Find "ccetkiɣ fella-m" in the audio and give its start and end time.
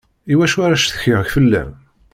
0.81-1.69